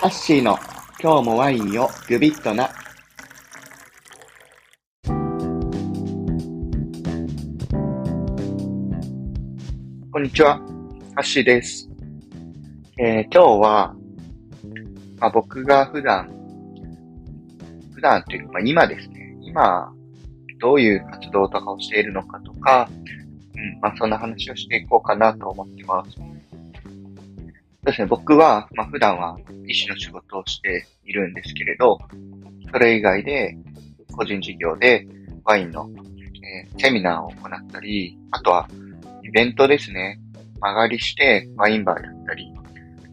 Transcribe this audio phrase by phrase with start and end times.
[0.00, 0.58] ハッシーの
[0.98, 2.70] 今日もワインをグビッとな。
[10.10, 10.56] こんにちは。
[10.56, 10.64] ハ
[11.18, 11.90] ッシーです。
[12.98, 13.94] えー今日は、
[15.18, 16.30] まあ、僕が普段、
[17.94, 19.92] 普段というか、まあ、今ですね、今、
[20.60, 22.88] どういう活動とかをしているのかとか、
[23.54, 26.29] うん、まあ、そんな話をしていこうかなと思ってます。
[27.80, 31.98] そうですね、僕は、まあ、普段は医師の仕事をしているんですけれど、
[32.70, 33.56] それ以外で、
[34.12, 35.06] 個人事業で
[35.44, 38.68] ワインの、えーセミナーを行ったり、あとは、
[39.22, 40.20] イベントですね。
[40.60, 42.52] 曲がりしてワインバーやったり、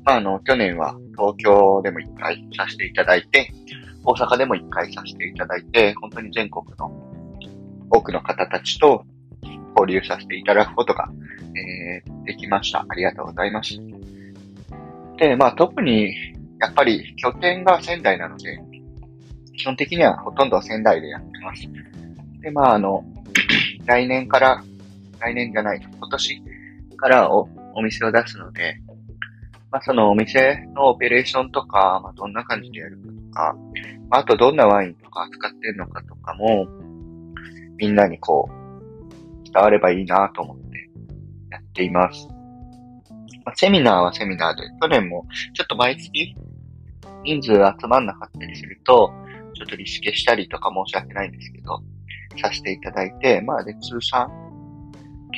[0.04, 3.50] まあ、あの、去年は東京でも一回させていただいて、
[4.04, 6.92] 大阪でも一回させていただいて、本当に全国の
[7.90, 9.06] 多くの方たちと
[9.80, 11.08] 交流させていただくことが、
[11.56, 12.86] えーできました。
[12.88, 13.97] ありがとうございます。
[15.18, 16.14] で、まあ特に、
[16.60, 18.60] やっぱり拠点が仙台なので、
[19.58, 21.64] 基本的にはほとんど仙台でやってます。
[22.42, 23.04] で、まああの、
[23.86, 24.64] 来年から、
[25.20, 26.42] 来年じゃない、今年
[26.96, 28.80] からおお店を出すので、
[29.72, 33.56] まあそのお店のオペレーションとか、まあどんな感じでやるかとか、
[34.10, 36.68] まああとどんなワインとか扱ってるのかとかも、
[37.78, 40.90] みんなにこう、伝わればいいなと思って
[41.50, 42.37] やっています。
[43.48, 46.36] まあ、セミナーはセミナーで、去年もちょっと毎月
[47.24, 49.10] 人数集まんなかったりすると、
[49.56, 51.80] ちょっとリスケしたりとか申し訳ないんですけど、
[52.42, 54.30] させていただいて、まあで通算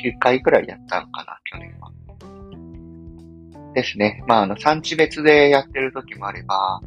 [0.04, 1.92] 9回くらいやったのかな、去年は。
[3.74, 4.24] ですね。
[4.26, 6.80] まああの産地別でやってる時もあれば、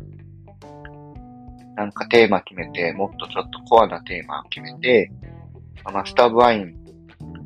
[1.78, 5.10] なんかテーマ決めて、もっとちょっとコアなテーマ決めて、
[5.86, 6.76] マスターブワイン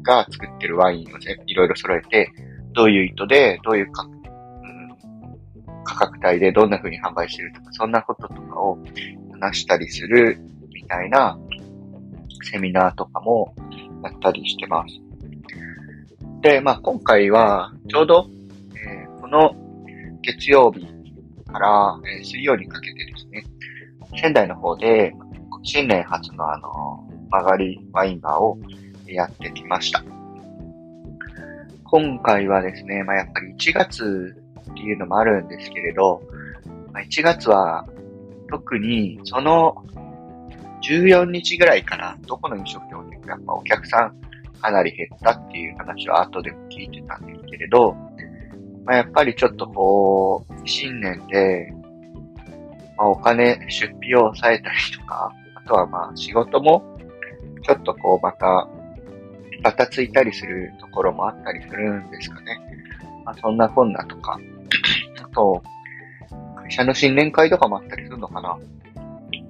[0.01, 2.33] が作ってるワインをいろいろ揃えて、
[2.77, 8.77] どういう意図で、どういうか、うん、価格帯でどんな風に販売してるとか、そんなこととかを
[9.41, 10.39] 話したりする
[10.71, 11.39] みたいな
[12.43, 13.55] セミナーとかも
[14.03, 14.93] やったりしてます。
[16.41, 18.29] で、まあ今回はちょうど、
[18.75, 19.55] えーこの
[20.21, 20.85] 月曜日
[21.51, 23.43] から、えー水曜にかけてですね、
[24.21, 25.15] 仙台の方で
[25.63, 28.59] 新年初のあの、曲がりワインバーを
[29.07, 30.03] やってきました。
[31.89, 34.35] 今回はですね、まあ、やっぱり1月
[34.71, 36.21] っていうのもあるんですけれど、
[36.91, 37.87] まあ、1月は
[38.49, 39.85] 特にその
[40.81, 44.15] 14日ぐらいからどこの飲食店もやっぱお客さん
[44.61, 47.93] かなり減ったっていう話は後でも聞いてたんですけれど、
[48.85, 51.71] まあ、やっぱりちょっとこう、新年で、
[52.97, 56.97] まあ、お金、出費を抑えたりとか、あとはまあ仕事も
[57.63, 58.67] ちょっとこうまた
[59.63, 62.59] バタついたりするところもあったりするんですかね。
[63.25, 64.39] まあ、そんなこんなとか。
[65.23, 65.61] あと、
[66.55, 68.57] 会社の新年会とかもあったりするのかな。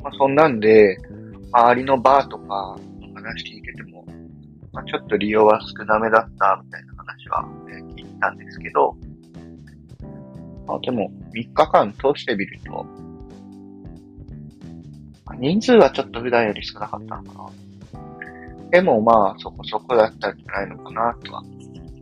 [0.03, 0.97] まあ、そんなんで、
[1.51, 2.77] 周りのバーとか
[3.15, 4.05] 話聞いてても、
[4.73, 7.45] まあ、ちょっと利用は少なめだったみたいな話は、
[7.95, 8.95] 聞いたんですけど、
[10.65, 12.85] まあ、でも3日間通してみると、
[15.39, 17.66] 人数はちょっと普段より少なかったのかな。
[18.71, 21.41] でもまあ、そこそこだったんじゃないのかなとは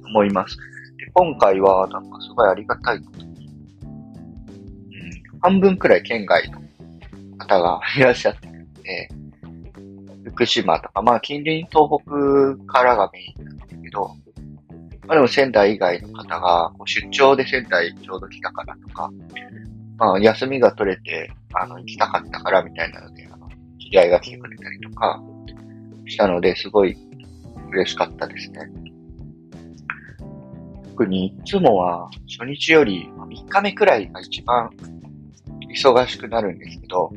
[0.07, 0.57] 思います。
[0.97, 3.47] で今回はなんかすごいありがたいことに、
[3.83, 6.59] うん、半分くらい県外の
[7.37, 9.09] 方がいらっしゃってるんで、
[10.25, 14.07] 福島とか、まあ近隣東北からがメインなんですけど、
[15.07, 19.11] まあでも仙台以外の方が出張で仙台ちょうど来たからとか、
[19.97, 23.47] まあ休みが取れて、あの、行きたかったからみたいなので、あの、
[23.79, 25.21] 知り合いが来てくれたりとか、
[26.05, 26.97] したので、すごい
[27.71, 28.69] 嬉しかったですね。
[30.89, 34.69] 特にいつもは初日より3日目くらいが一番
[35.69, 37.11] 忙しくなるんですけど、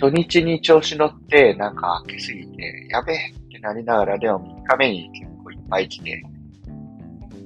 [0.00, 6.22] 初日に調子乗ってなんか開けすぎて、やべえってなりながらでも3日目に結構いっぱい来て、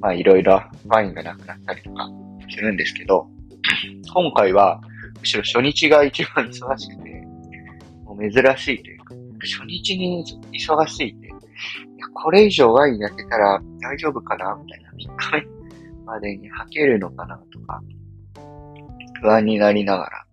[0.00, 2.08] まあいろいろワインがなくなったりとか
[2.48, 3.26] するんですけど、
[4.12, 4.80] 今回は
[5.18, 7.10] むしろ初日が一番忙しくて、
[8.04, 8.93] もう珍しいという、
[9.44, 17.82] 初日に忙しいって、いやこれ以上ワイン焼けたら大丈夫かなみたいな、3日目までに吐けるのかなとか、
[19.20, 20.26] 不安になりながら、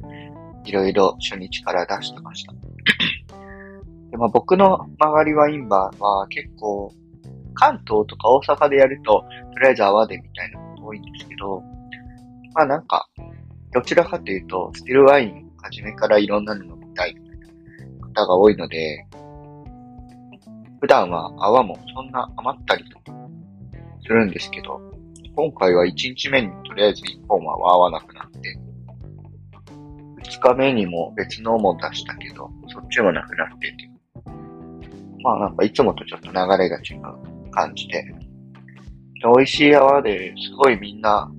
[0.66, 2.54] いろいろ初日から出してました。
[4.12, 6.94] でまあ、僕の曲がりワインバーは結構、
[7.54, 9.24] 関東とか大阪でやると、
[9.54, 11.62] とりあえず泡でみたいなこと多いんですけど、
[12.54, 13.08] まあなんか、
[13.74, 17.16] どちらかというと、スティルワイン、初めからいろんなの飲みたい
[18.14, 19.06] 方が多いので、
[20.80, 23.14] 普段は泡もそんな余ったりとか
[24.04, 24.82] するんですけど、
[25.36, 28.58] 今回は1日目にとりあえず1本は合わなくなって、
[30.30, 33.92] 2日目にも別のも出したけど、そっちもなくなってっていう。
[35.24, 38.04] まあなんかいつもとちょっと流れが違う感じで。
[39.24, 41.32] 美味しい泡ですごいみんな、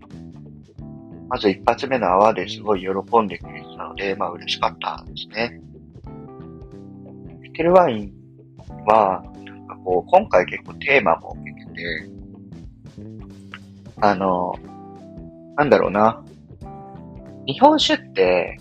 [1.29, 5.61] まず一発目の泡ですごい喜んでくれてたので、まあ嬉しかったですね。
[7.53, 8.13] ステルワイン
[8.87, 12.11] は、なんかこう、今回結構テーマも受けてて、
[14.01, 14.55] あの、
[15.57, 16.25] なんだろうな。
[17.47, 18.59] 日本酒って、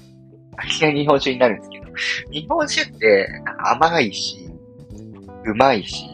[0.66, 1.86] いきなり日本酒になるんですけど、
[2.32, 3.30] 日本酒って
[3.60, 4.50] 甘いし、
[5.46, 6.10] うまいし、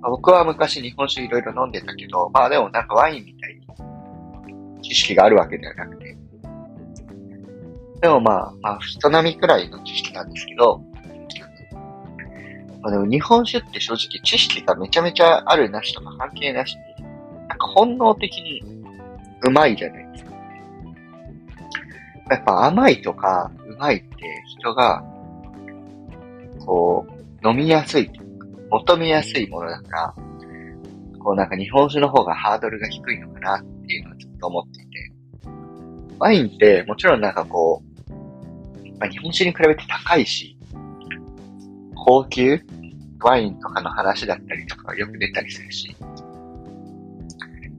[0.00, 3.60] 僕は昔日本酒いろいろ飲んでたけど、まあでもなんかワインみたい
[4.74, 6.16] に知識があるわけではなくて。
[8.00, 10.82] でもまあ、まあ人並みくらいの知識なんですけど、
[12.82, 17.04] まあでも日本酒って正直知識がめちゃめちゃあるなしとか関係なしに、
[17.48, 18.62] なんか本能的に
[19.44, 20.32] うまいじゃないですか。
[22.30, 24.06] やっぱ甘いとかうまいって
[24.58, 25.02] 人が、
[26.64, 27.06] こ
[27.42, 28.10] う、飲みやすい、
[28.70, 30.14] 求めやすいものだから、
[31.18, 34.92] こうなんか日本酒の方がハードルが低いのかなっていうのをずっと思っていて。
[36.18, 38.12] ワインってもちろんなんかこう、
[39.00, 40.51] まあ、日本酒に比べて高いし、
[42.04, 42.60] 高級
[43.20, 45.96] ワインとかの話だったりとかよく出たりするし、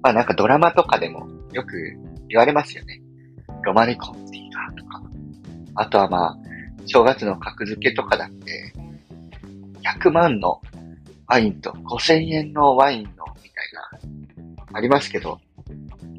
[0.02, 1.75] まあなんかドラマとかでもよく
[2.30, 3.02] 言われますよね。
[3.64, 5.04] ロマネコンティーがとか。
[5.75, 6.38] あとはまあ、
[6.86, 8.74] 正月の格付けとかだって、
[10.00, 10.62] 100万の
[11.28, 13.10] ワインと5000円のワインの
[13.44, 15.42] みたいな、ありますけど、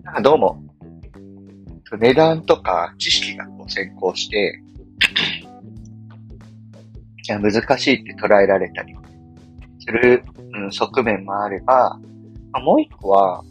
[0.03, 0.63] なんかどうも、
[1.99, 4.61] 値段とか知識がこう先行して、
[7.29, 8.95] 難しいって捉えられたり
[9.81, 11.99] する、うん、側面もあれば、
[12.61, 13.43] もう一個は、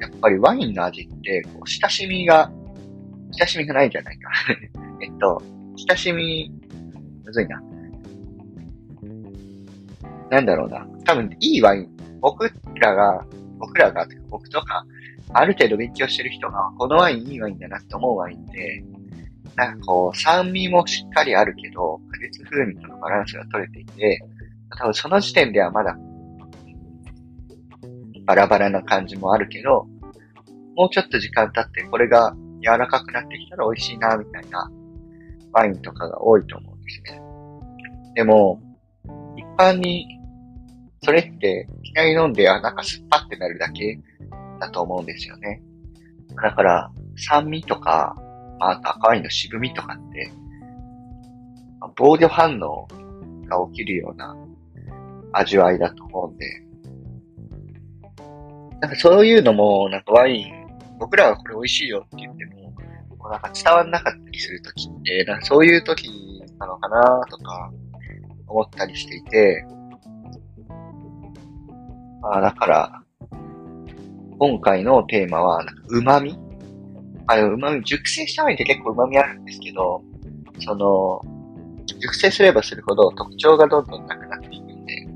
[0.00, 2.50] やっぱりワインの味って、こう、親しみが、
[3.32, 4.30] 親しみがないじゃないか。
[5.00, 5.42] えっと、
[5.88, 6.52] 親しみ、
[7.24, 7.62] むずいな。
[10.30, 10.86] なんだろうな。
[11.04, 11.88] 多分、いいワイン。
[12.20, 13.24] 僕らが、
[13.58, 14.84] 僕らが、僕とか、
[15.32, 18.84] ある程度勉強してる人が、このワインいいワインだなって思うワインって、
[19.56, 24.20] なんかこう、酸味もしっかりあるけど、果実風味とのバランスが取れていて、
[24.76, 25.96] 多分その時点ではまだ、
[28.26, 29.86] バラバラな感じもあるけど、
[30.76, 34.70] もうちょっと時間経ってこれが柔らかくなってきたら美味しいな、みたいな
[35.52, 37.20] ワインとかが多いと思うんですね。
[38.14, 38.60] でも、
[39.36, 40.06] 一般に、
[41.02, 44.00] それっていきなり飲んで、あ、なんか酸っぱってなるだけ
[44.58, 45.62] だと思うんですよね。
[46.42, 48.16] だから、酸味とか、
[48.58, 50.30] まあ赤ワインの渋みとかって、
[51.96, 52.88] 防御反応
[53.46, 54.36] が起きるような
[55.32, 56.62] 味わいだと思うんで、
[58.80, 60.66] なんかそういうのも、なんかワイン、
[60.98, 62.72] 僕らがこれ美味しいよって言っても、
[63.18, 67.72] こうなんか伝わんなかったりするときって、なんかそういうときなのかなとか
[68.46, 69.64] 思ったりしていて、
[72.20, 73.02] まあだから、
[74.38, 76.38] 今回のテーマは、なんか旨味
[77.26, 80.02] あの、旨味、熟成したワインって結構旨味あるんですけど、
[80.60, 81.20] その、
[81.86, 85.06] 熟成すればするほど特徴がどんどんなくなっていくんで、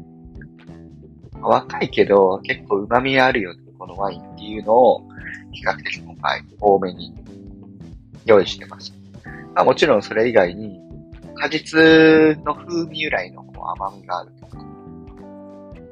[1.41, 5.09] 若いけど結構旨味あるよ、このワインっていうのを
[5.53, 7.15] 比較的今回多めに
[8.25, 8.93] 用意してます。
[9.55, 10.81] まあ、もちろんそれ以外に
[11.35, 11.79] 果実
[12.45, 14.59] の風味由来のこう甘みがあるとか、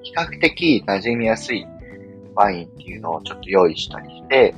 [0.03, 1.67] 比較的馴染みやすい
[2.35, 4.55] ワインっていうのをちょっと用意したりして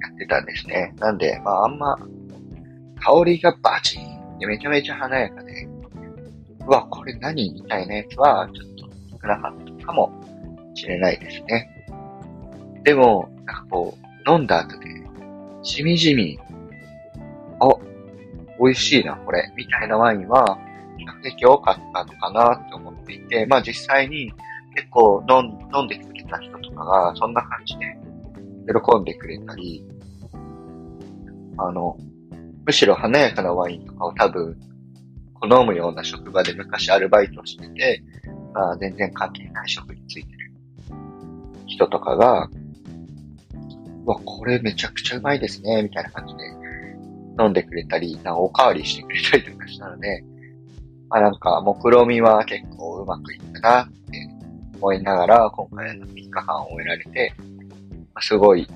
[0.00, 0.94] やってたんですね。
[0.98, 1.96] なんで、まああんま
[3.06, 5.68] 香りがバチンで、めちゃめちゃ華やかで、
[6.66, 10.12] うわ、これ何みたいなやつは、ちょっと少なかったかも
[10.74, 11.70] しれないですね。
[12.84, 14.86] でも、なんかこう、飲んだ後で、
[15.62, 16.38] しみじみ、
[17.60, 17.68] あ、
[18.60, 20.58] 美味しいな、これ、みたいなワインは、
[20.98, 24.32] 比較的多かったのかなって思っていて、まあ実際に
[24.74, 27.96] 結構飲ん飲んでくれた人とかが、そんな感じで
[28.66, 29.84] 喜んでくれたり、
[31.58, 31.96] あの、
[32.64, 34.56] むしろ華やかなワインとかを多分、
[35.34, 38.02] 好むような職場で昔アルバイトをしてて、
[38.52, 40.52] まあ全然関係ない職についてる
[41.66, 42.48] 人とかが、
[44.06, 46.44] うわ、これめちゃくちゃうまいですね、みたいな感じで
[47.38, 50.24] 飲んでくれたり、なおかわりしてくれたりとかしたので、
[51.08, 54.28] まあなんか、目論みは結構うまくいったなって
[54.80, 57.32] 思いながら、今回の3日間を終えられて、
[58.22, 58.66] すごい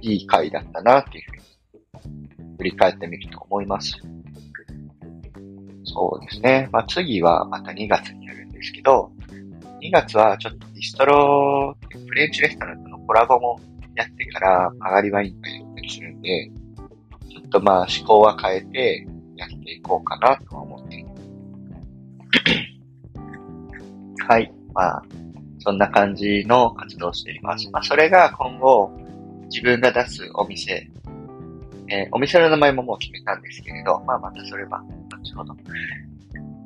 [0.00, 3.96] いい回だったなっていうふうに振り返ってみると思います。
[5.84, 6.68] そうですね。
[6.72, 9.12] まあ、次はまた2月にやるんですけど、
[9.80, 13.60] 2月はちょっとビストロ、フレンチレストランとのコラボも
[13.94, 16.50] やってから上がりワインがやったりするんで、
[17.30, 21.22] ちょっとまあ思考は変えてやっていこうかなとは思っています。
[24.28, 24.52] はい。
[24.72, 25.02] まあ、
[25.62, 27.70] そんな感じの活動をしています。
[27.70, 28.90] まあ、それが今後、
[29.50, 30.88] 自分が出すお店、
[31.88, 35.56] えー、お店の名前ももう決めたんですけれど、まあ、またそれは、後ほど。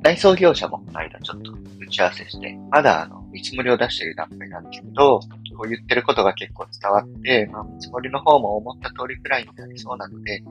[0.03, 5.19] 内装業者もこの間ちょっと打ち合わせして、まだあの、見積もりを出している段階なんですけど、
[5.57, 10.43] こう言ってることが結構伝わって、まあ、見積もりの方も思った通りくらいになりそうなので、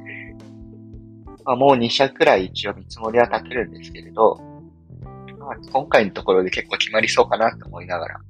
[1.44, 4.40] まあ、もう2社くらい一応見積もりは立てるんですけれど、
[5.46, 8.20] まあ、今回のところで結構決まりそうかなと思いながら、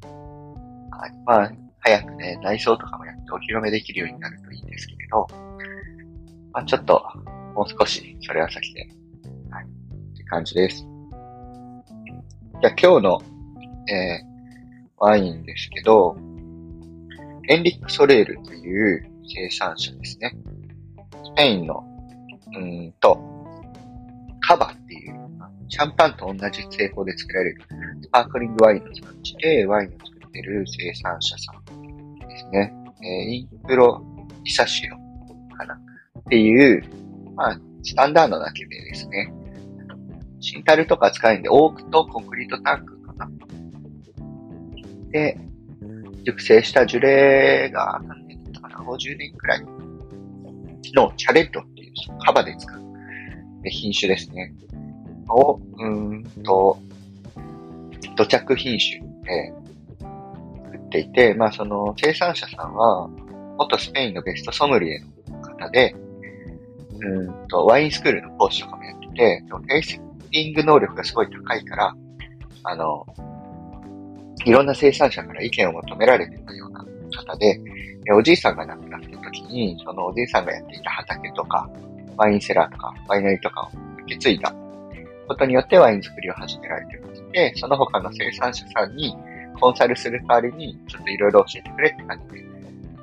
[0.91, 5.27] はい、まあ、早くね、内装とかもやってお披露目できるようになるといいんですけれど、
[6.53, 7.03] まあ、ちょっと、
[7.55, 8.89] もう少し、それは先で、
[9.51, 10.87] はい、って感じです。
[12.61, 13.23] じゃあ今日の、
[13.89, 16.19] えー、ワインですけど、
[17.49, 20.37] エンリック・ソレールという生産者ですね。
[21.25, 21.83] スペインの、
[22.55, 23.19] うんと、
[24.41, 24.75] カバ、
[25.69, 27.63] シャンパンと同じ製法で作られる
[28.03, 32.73] スパークリングワインの産地でワインを作っている生産者さんですね。
[33.03, 34.03] えー、インプロ・
[34.45, 34.97] イサシロ
[35.57, 36.83] かなっていう、
[37.35, 39.33] まあ、スタンダードな決めですね。
[40.41, 43.29] シンタルとか使えんで、オークとコンクリートタンクかな。
[45.11, 45.39] で、
[46.25, 49.65] 熟成した樹齢が何年だったかな ?50 年くらい
[50.95, 51.93] のチャレットっていう
[52.25, 52.83] カバで作る
[53.71, 54.55] 品種ですね。
[55.37, 56.79] を、うんと、
[58.17, 59.53] 土着品種で
[60.65, 63.09] 作っていて、まあその生産者さんは、
[63.59, 65.95] 元スペインのベストソムリエの方で、
[67.01, 70.01] うんと、ワインスクールの講師とかもやってて、テイス
[70.31, 71.95] ティング能力がすごい高いから、
[72.65, 73.07] あの、
[74.45, 76.85] いろんな生産者から意見を求められてたような
[77.25, 77.61] 方で、
[78.17, 81.69] おじいさんが亡くなった時に、そのおじいさんがやっていた畑とか、
[82.17, 83.71] ワインセラーとか、ワイナリーとかを
[84.05, 84.55] 受け継いだ
[85.27, 89.15] ことによってワイン作りを始められてまして、その他の生産者さんに
[89.61, 92.47] コンサルする代わりに、ちょっといろいろ教えてくれって感じで、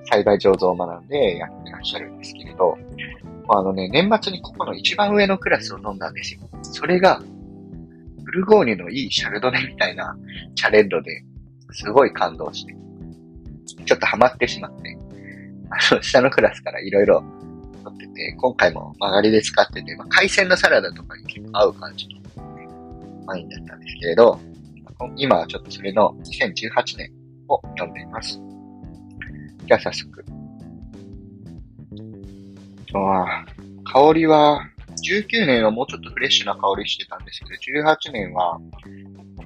[0.06, 2.77] 栽培醸造を学んでやってらっしゃるんですけれど、
[3.50, 6.42] あのね、年末にここの一番上のクラスを飲んだんですよ。
[6.62, 7.22] それが、
[8.24, 10.15] ブルゴーニュのいいシャルドネみたいな
[10.56, 11.24] チャレンドで、
[11.72, 12.75] すごい感動して、
[13.86, 14.98] ちょっとハマってしまって、
[15.70, 17.24] あの、下のクラスからいろいろ
[17.84, 22.22] 乗ってて、今回も曲がりで使ってて、まあ、海鮮のサラダとかに結構合う感じの
[23.25, 24.40] ワインだったんですけれど、
[25.18, 27.12] 今はちょっとそれの2018年
[27.48, 28.40] を読んでいます。
[29.66, 30.25] じゃあ早速。
[32.96, 33.46] あ
[33.86, 34.62] 香りは、
[35.04, 38.60] 19年はもうちょっとフレッシュな香りしてたんですけど、18年は、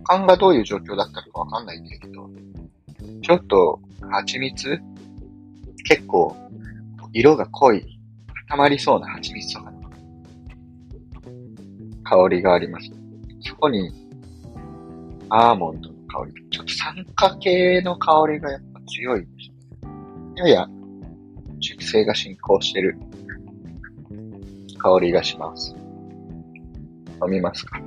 [0.04, 2.30] 缶がどういう状況だったのかわかんないんですけど、
[3.22, 3.80] ちょっと
[4.12, 4.80] 蜂蜜？
[5.86, 6.36] 結構
[7.14, 7.97] 色が濃い、
[8.50, 9.78] 固まりそうな蜂蜜とかの
[12.04, 12.90] 香りがあります。
[13.42, 13.92] そこに
[15.30, 19.52] アーモンドの香り、ちょっと酸化系の香りがやっぱ強いです。
[20.38, 20.68] やや
[21.60, 22.98] 熟成が進行してる
[24.78, 25.76] 香りがします。
[27.22, 27.82] 飲みますか？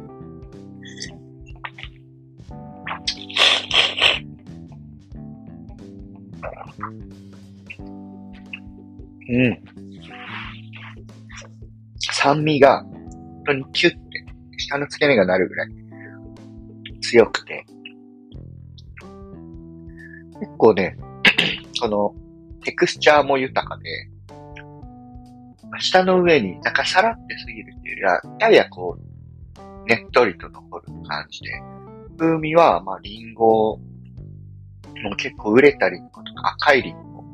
[9.28, 9.69] うん。
[12.22, 13.98] 酸味が、本当にキュッて、
[14.58, 15.68] 下の付け根がなるぐらい
[17.00, 17.64] 強くて、
[20.38, 20.98] 結構ね、
[21.74, 22.14] その、
[22.62, 24.10] テクスチャーも豊かで、
[25.78, 31.50] 下の上になんかさらってすぎるっていうよりは、ややこう、ねっとりと残る感じで、
[32.18, 33.78] 風味は、まあ、リンゴ
[35.02, 37.24] も結構売れたリンゴとか赤いリンゴ。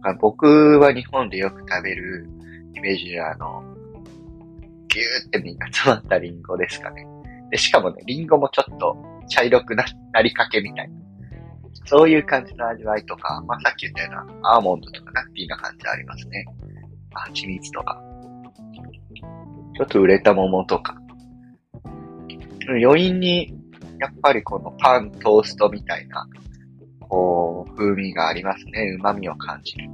[0.00, 0.46] まあ、僕
[0.80, 2.26] は日本でよく食べる
[2.74, 3.62] イメージは、あの、
[4.88, 7.06] ぎゅーって身が詰まったリンゴですかね。
[7.50, 8.96] で、しかもね、リンゴもちょっと
[9.28, 10.94] 茶色くななりかけみたいな。
[11.86, 16.46] そういう感じの味わいとか、まあ、さっき言ったようなアーモンドとかナッティーな感じありますね。
[17.12, 18.00] 蜂蜜とか。
[19.76, 20.96] ちょっと売れた桃とか。
[22.82, 23.54] 余韻に、
[23.98, 26.26] やっぱりこのパン、トーストみたいな
[27.12, 28.96] こう、風味がありますね。
[28.98, 29.90] 旨味を感じる。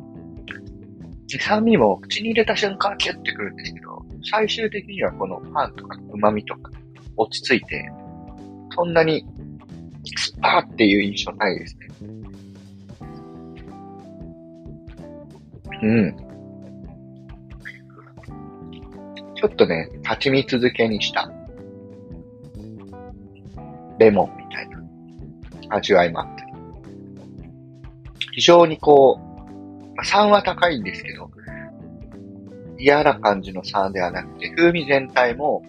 [1.36, 6.70] 酸味も口に入れた瞬間キュッてくるんですけど、最終的にはこのパンとか旨味とか
[7.16, 7.90] 落ち着いて、
[8.74, 9.26] そんなに
[10.16, 11.88] スパーっていう印象ないですね。
[15.82, 16.16] うん。
[19.34, 21.30] ちょっとね、蜂蜜漬けにした
[23.98, 24.78] レモンみたいな
[25.68, 26.44] 味わいもあって。
[28.32, 29.27] 非常にこう、
[29.98, 31.28] まあ、3は高いんですけど、
[32.78, 35.60] 嫌な感じの酸ではなくて、風味全体も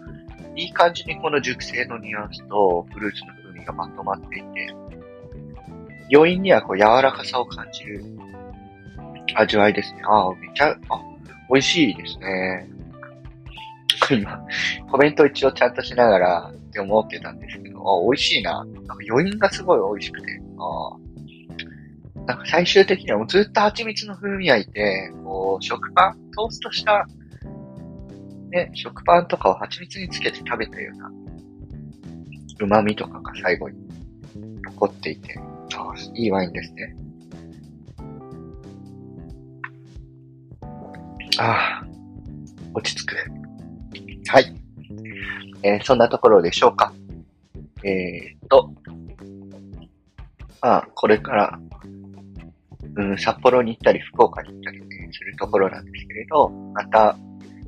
[0.55, 4.75] いい感じにこの熟成のニュアンスとフルーツの風味がまとまっていて、
[6.13, 8.05] 余韻にはこう柔らかさを感じる
[9.33, 10.01] 味わいですね。
[10.03, 11.01] ああ、めちゃ、あ、
[11.51, 12.69] 美味しいですね。
[14.11, 14.45] 今、
[14.91, 18.63] コメント一応ちゃんとしながらって思ってたんですけど、あ、美味しいな。
[18.63, 21.08] なんか余韻がすごい美味しくて、ああ
[22.29, 27.07] なんか最終的にはもうずっと蜂蜜の風味焼いて、こう、食パン、トーストした、
[28.51, 31.11] ね、食パンとかを蜂蜜につけて食べたような、
[32.59, 33.79] 旨味とかが最後に
[34.63, 35.39] 残っていて、
[35.75, 36.95] ああいいワインですね。
[41.39, 41.87] ああ、
[42.75, 43.15] 落ち着く。
[44.27, 44.55] はい。
[45.63, 46.93] えー、そんなところでしょうか。
[47.83, 48.71] えー、っと、
[50.61, 51.59] まあ、これから、
[53.17, 57.15] 札幌に行ったり、福岡に行ったり、ね、するところなんですけれど、また、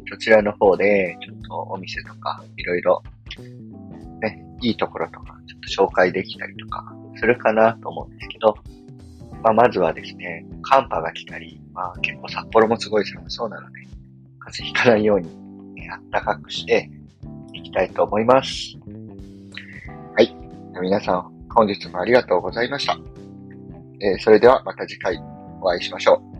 [0.09, 3.03] そちらの方で、ちょっとお店とか、いろいろ、
[4.21, 6.83] ね、いいところとか、ちょっと紹介できたりとか、
[7.17, 8.55] するかなと思うんですけど、
[9.43, 13.79] まあ、まずはですね、寒波が来たり、まあ、結構札幌もすごい寒そうなので、
[14.39, 16.89] 風邪ひかないように、ね、あったかくして
[17.53, 18.77] いきたいと思います。
[20.15, 20.35] はい。
[20.81, 23.10] 皆さん、本日もありがとうございました。
[24.03, 25.19] えー、それではまた次回
[25.61, 26.30] お会いしましょう。